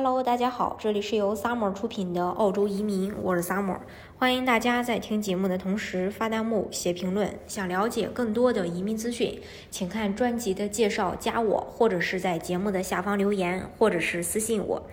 [0.00, 3.78] Hello，大家好，这里是由 Summer 出品的澳洲移民，我是 Summer，
[4.16, 7.36] 欢迎大家在听节目的同时发弹幕、写评论。
[7.48, 9.40] 想了解更多的移民资讯，
[9.72, 14.86] 请看专辑的介绍，加我，或者是在节目的下方留言，或者是私信我。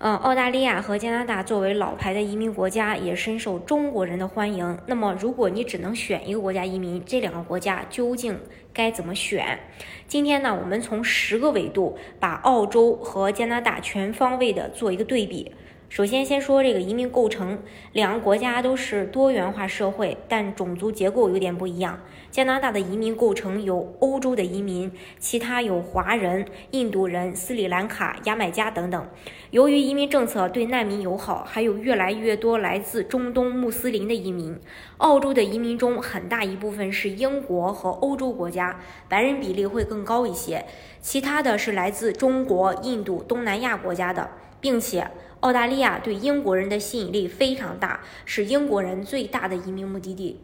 [0.00, 4.78] 嗯，澳大利亚和加拿大作为老牌的移民国家，也深受中国人的欢迎。
[4.86, 8.38] 那么，如果你只能选一个国家移民，这两个国家究竟
[8.72, 9.58] 该怎么选？
[10.06, 15.50] 今天呢，我们从十个维度把澳洲和加拿大全方位的做一个对比。
[15.88, 17.58] 首先，先说这个移民构成，
[17.94, 21.98] 两个国家都是多元化社会，但种族结构有点不一样。
[22.30, 29.08] 加拿大的移民构成有欧洲的移民，其他有华人、印度人、斯里兰卡、牙买加等等。
[29.50, 34.60] 由于移民政策对难民友好，还有越来越多来自中东穆斯林的移民。
[34.98, 40.66] 澳洲的移民中很大一部分是英国和欧洲国家，白人比例会更高一些。
[41.00, 44.28] 其他的是来自中国、印度、东南亚国家的，
[44.60, 45.10] 并且。
[45.40, 50.40] 澳大利亚对英国人的吸引力非常大，是英国人最大的移民目的地。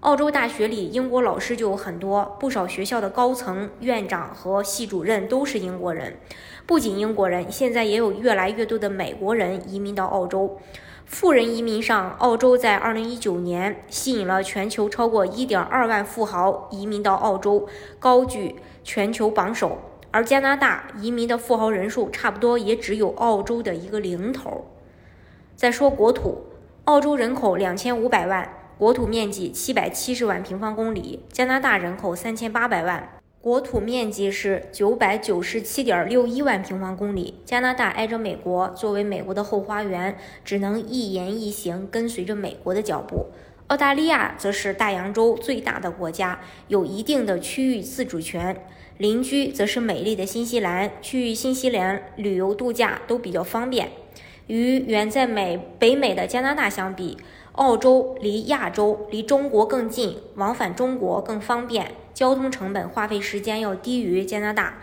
[0.00, 6.16] 澳洲大学里英国老师就有很多，不少学校的高层、院长和系主任都是英国人。
[6.64, 10.58] 不仅英国人，现在也有越来越多的美国人移民到澳洲。
[11.04, 19.78] 富人移民上，澳洲在2019年吸引了全球超过1.2万富豪移民到澳洲，高居全球榜首。
[20.10, 24.66] 而加拿大移民的富豪人数差不多也只有澳洲的一个零头。
[25.54, 26.44] 再说国土，
[26.84, 28.48] 澳洲人口两千五百万，
[28.78, 37.34] 国土面积七百七十万平方公里；加拿大人口三千八百万，国土面积是九百九十七点六一万平方公里。
[37.44, 43.26] 加拿大挨着美国，作为美国的后花园，只能一言一行跟随着美国的脚步。
[43.68, 48.64] 澳大利亚则是大洋洲最大的国家，有一定的区域自主权。
[48.96, 53.90] 邻居则是美丽的新西兰，去新西兰旅游度假都比较方便。
[54.46, 57.18] 与远在美北美的加拿大相比，
[57.52, 64.78] 澳洲离亚洲、离中国更近，往返中国更方便，交通成本、花费时间要低于加拿大。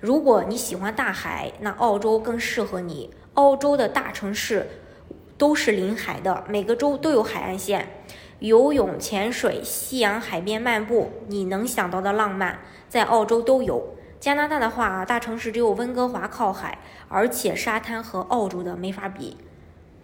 [0.00, 3.10] 如果你喜欢大海，那澳洲更适合你。
[3.34, 4.66] 澳洲的大城市
[5.36, 7.86] 都是临海的，每个州都有海岸线。
[8.40, 13.94] 游泳、潜水、夕阳海边漫步，你能想到的浪漫，在澳洲都有。
[14.18, 19.36] 加拿大的话，大城市只有温哥华靠海，而且沙滩和澳洲的没法比。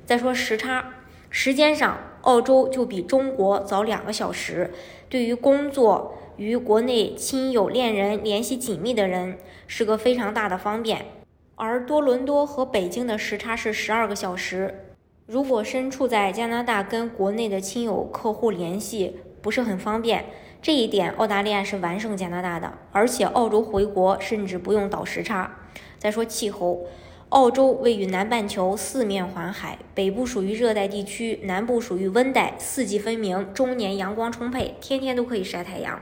[0.04, 0.92] 再说时差，
[1.30, 4.70] 时间上，澳洲就比中国早两个小时。
[5.08, 11.06] 对于工作与国内亲友、恋人联系紧密的人，是个非常大的方便。
[11.54, 14.85] 而多伦多和北京的时差是十二个小时。
[15.26, 20.26] 如果身处在加拿大，跟国内的亲友、客户联系不是很方便，
[20.62, 22.72] 这一点澳大利亚是完胜加拿大的。
[22.92, 25.50] 而且澳洲回国甚至不用倒时差。
[25.98, 26.86] 再说气候，
[27.30, 36.00] 澳洲位于南半球，四面环海，北部属于热带地区，南部属于温带，四季分明，终年阳光充沛，天天都可以晒太阳。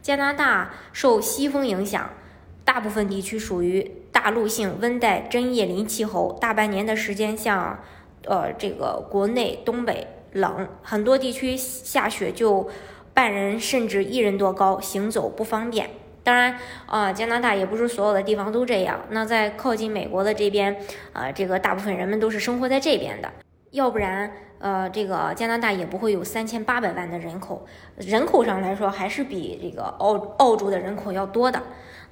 [0.00, 2.10] 加拿大受西风影响，
[2.64, 7.80] 大部分地区属于大陆性温带针叶林气候，大半年的时间像。
[8.26, 12.68] 呃，这个国内东北冷，很多地区下雪就
[13.12, 15.90] 半人甚至一人多高，行走不方便。
[16.24, 16.56] 当然，
[16.86, 19.00] 啊，加拿大也不是所有的地方都这样。
[19.10, 20.76] 那在靠近美国的这边，
[21.12, 23.28] 啊，这个大部分人们都是生活在这边的，
[23.72, 24.30] 要不然，
[24.62, 31.60] 呃，这个加拿大也不会有三千八百万的人口，人口上来说还是比这个澳澳洲的人口要多的。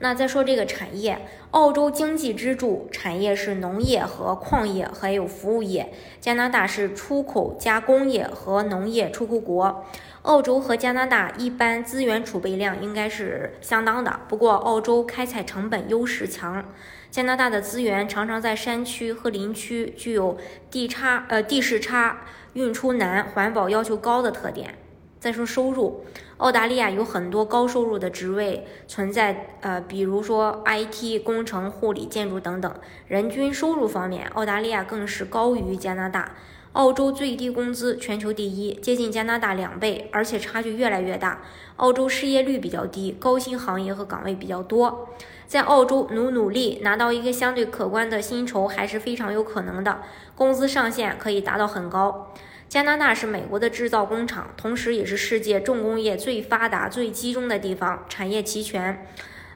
[0.01, 1.19] 那再说这个产业，
[1.53, 5.93] 澳洲经济支柱产业是农业和矿业，还有服务业。
[6.21, 9.85] 加拿大是出口加工业和农业出口国。
[10.23, 16.63] 澳洲和加拿大一般资源储备量应该是相当的，不过澳洲开采成本优势强，
[17.11, 20.37] 加拿大的资源常常在山区和林区，具有
[20.71, 22.19] 地差呃地势差、
[22.53, 24.75] 运出难、环保要求高的特点。
[25.21, 26.03] 再说收入，
[26.39, 32.75] 澳大利亚有很多高收入的职位存在，呃，比如说 IT、工程、护理、建筑等等。
[33.07, 36.33] 人均收入方面，澳大利亚更是高于加拿大。
[36.73, 41.43] 澳洲最低工资全球第一，接近加拿大两倍，而且差距越来越大。
[41.77, 45.09] 澳洲失业率比较低，高薪行业和岗位比较多。
[45.47, 50.01] 在澳洲努努力拿到一个相对可观的薪酬还是非常有可能的，
[50.35, 52.33] 工资上限可以达到很高。
[52.71, 59.05] 加拿大是美国的制造工厂，同时也是世界重工业最发达、最集中的地方，产业齐全。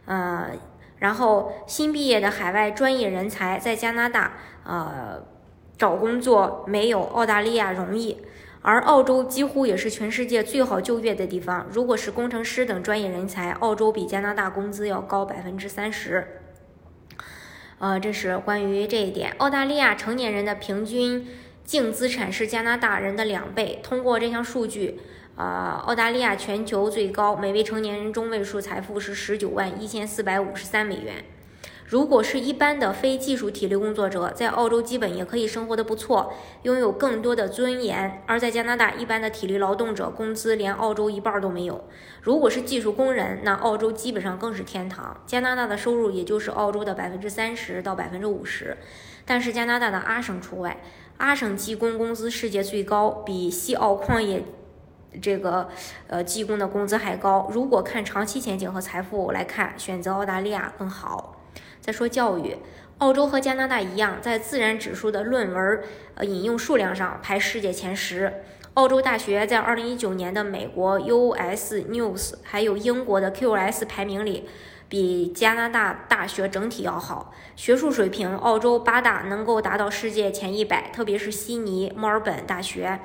[0.06, 0.50] 呃，
[0.98, 4.32] 然后新毕业的海外专业人才在加拿大，
[4.64, 5.24] 呃，
[5.78, 8.20] 找工作没有澳大利亚容易。
[8.62, 11.68] 而澳洲几乎也是全世界最好就业的地方。
[11.70, 16.40] 如果是工程师等专业人才，澳洲比加拿大工资要高百分之三十。
[17.78, 19.34] 呃，这是关于这一点。
[19.38, 21.28] 澳大利亚成年人的平均
[21.64, 23.80] 净资产是加拿大人的两倍。
[23.82, 25.00] 通过这项数据，
[25.36, 31.24] 呃，澳大利亚全球最高每位成年人中位数财富是十九万一千四百五十三美元。
[31.86, 36.32] 如果是一般的非技术体力工作者，在澳洲基本也可以生活的不错，
[36.62, 41.84] 拥有更多的尊严；而在加拿大，一般的体力劳动者工资连澳洲一半都没有。
[42.22, 45.14] 如果是技术工人，那澳洲基本上更是天堂。
[45.26, 48.76] 加拿大的收入也就是澳洲的百分之三十到百分之五十，
[49.26, 50.78] 但是加拿大的阿省除外，
[51.18, 54.42] 阿省技工工资世界最高，比西澳矿业
[55.20, 55.68] 这个
[56.06, 57.48] 呃技工的工资还高。
[57.52, 61.42] 如果看长期前景和财富来看，选择澳大利亚更好。
[61.84, 62.56] 再说教育，
[62.96, 65.82] 澳洲和加拿大一样，在自然指数的论文
[66.14, 68.32] 呃引用数量上排世界前十。
[68.72, 74.48] 澳洲大学在二零一九年的美国 US News 还有英国的 QS 排名里，
[74.88, 77.34] 比加拿大大学整体要好。
[77.54, 82.98] 学术水平，澳洲八大能够达到世界前一百，特别是悉尼、墨尔本大学、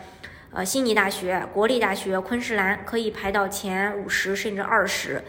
[0.53, 5.21] 呃悉尼大学、国立大学、昆士兰可以排到前五十甚至二十。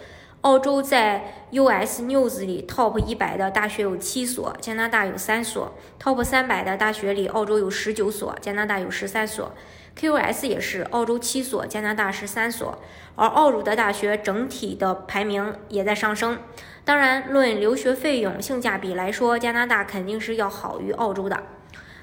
[0.42, 5.74] 澳洲在 US News 里 Top 一百的大学有七所，加拿大有三所。
[6.02, 9.52] Top 三百的大学里，澳洲有十九所，加拿大有十三所。
[9.98, 12.78] QS 也是澳洲七所，加拿大十三所。
[13.16, 16.38] 而澳洲的大学整体的排名也在上升。
[16.86, 21.42] 当然，论留学费用性价比来说，加拿大肯定是要好于澳洲的。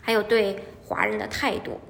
[0.01, 1.81] 还有对华人的态度。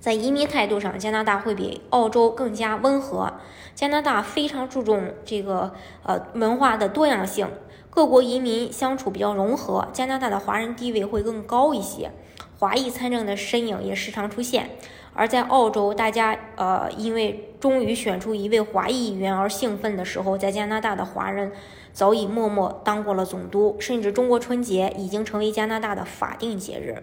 [0.00, 3.32] 在移民态度上，加拿大会比澳洲更加温和。
[3.74, 5.72] 加拿大非常注重这个
[6.02, 7.48] 呃文化的多样性，
[7.90, 9.88] 各国移民相处比较融合。
[9.92, 12.10] 加拿大的华人地位会更高一些，
[12.58, 14.70] 华裔参政的身影也时常出现。
[15.14, 21.50] 而在澳洲，大家呃因为终于选出一位华裔议员而兴奋的时候，在加拿大的华人
[21.92, 27.02] 早已默默当过了总督，甚至中国春节已经成为加拿大的法定节日。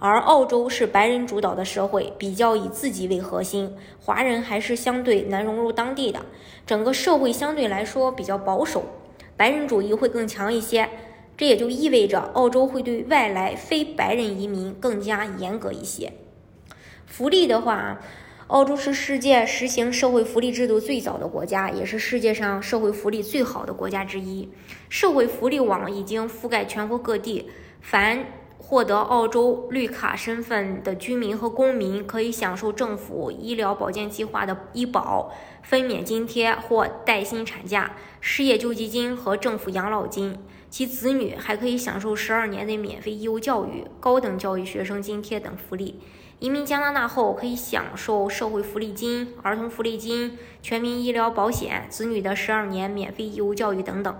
[0.00, 6.24] 而澳洲是白人主导的社会，比较以自己为核心，华人还是相对难融入当地的。
[6.64, 8.84] 整个社会相对来说比较保守，
[9.36, 10.88] 白人主义会更强一些。
[11.36, 16.12] 这也就意味着澳洲会对外来非白人移民更加严格一些。
[17.06, 18.00] 福利的话，
[18.48, 24.48] 澳洲是世界实行社会福利制度最早的国家，也是世界上社会福利最好的国家之一。
[24.88, 27.50] 社会福利网已经覆盖全国各地，
[27.80, 28.24] 凡。
[28.68, 35.32] 获得澳洲绿卡身份的居民和公民可以享受政府医疗保健计划的医保、
[35.62, 40.36] 分娩津贴或带薪产假、失业救济金和政府养老金。
[40.68, 45.98] 其子女还可以享受十二年的免费义务教育、高等教育学生津贴等福利。
[46.38, 54.14] 移民加拿大后可以享受社会福利金、儿童福利金、全民医疗保险、子女的十二年免费义务教育等等。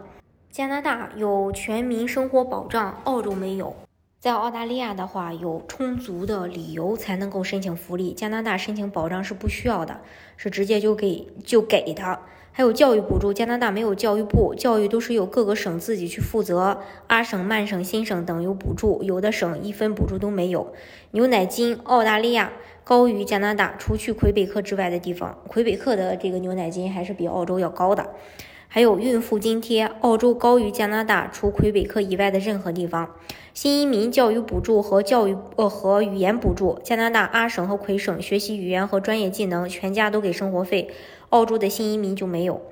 [0.50, 3.77] 加拿大有全民生活保障，澳洲没有。
[4.20, 8.12] 在澳大利亚的话，有充足的理由才能够申请福利。
[8.12, 10.00] 加拿大申请保障是不需要的，
[10.37, 12.19] 是直接就给就给的。
[12.50, 16.81] 还有教育补助，加拿大没有教育部，教育都是由各个省自己去负责。
[17.06, 20.73] 阿省、曼省、新省等有补助，有的省一分补助都没有。
[21.12, 22.50] 牛奶金，澳大利亚
[22.82, 28.11] 高于加拿大，除去魁北克之外的地方，魁北克的这个牛奶金还是比澳洲要高的。
[28.71, 33.15] 还有孕妇津贴，澳洲高于加拿大，除魁北克以外的任何地方。
[33.55, 40.88] 新移民教育补助和教育呃和语言补助，加拿大阿省和魁省学习语言和专业技能，全家都给生活费。
[41.31, 42.62] 澳洲的新移民就没有。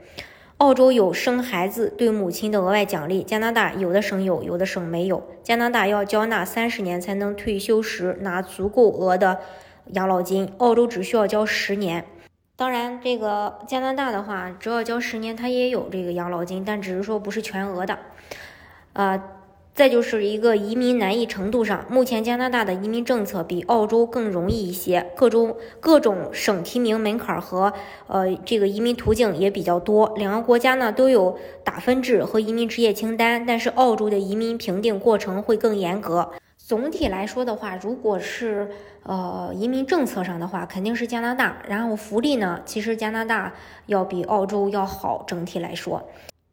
[0.58, 5.22] 澳洲有生孩子对母亲的额外奖励，加拿大有的省有，有的省没有。
[5.42, 9.40] 加拿大要交纳三十年才能退休时拿足够额的
[9.92, 12.06] 养老金，澳洲只需要交十年。
[12.58, 17.98] 当然，这个加拿大的话，只要交十年，它也有这个养老金，但只是说不是全额的。
[18.94, 19.22] 呃，
[19.74, 27.74] 再就是一个移民难易程度上，目前加拿大的移民政策比澳洲更容易一些，各种各种省提名门槛和
[28.06, 30.14] 呃这个移民途径也比较多。
[30.16, 36.30] 两个国家呢都有打分制和移民职业清单，但是澳洲的移民评定过程会更严格。
[36.66, 38.68] 总体来说的话，如果是
[39.04, 41.58] 呃移民政策上的话，肯定是加拿大。
[41.68, 43.54] 然后福利呢，其实加拿大
[43.86, 46.02] 要比澳洲要好，整体来说。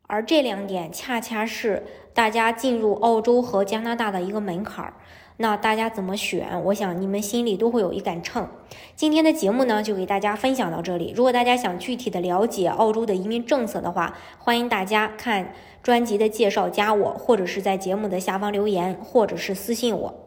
[0.05, 4.93] 而这两点恰恰是大家进入澳洲和加拿大的一个门槛儿。
[5.37, 6.63] 那大家怎么选？
[6.65, 8.47] 我想你们心里都会有一杆秤。
[8.95, 11.13] 今天的节目呢，就给大家分享到这里。
[11.15, 20.22] 如果大家想具体的了解澳洲的移民政策的话，欢迎大家看专辑的介绍，加我，或者是在节目的下方留言，或者是私信我。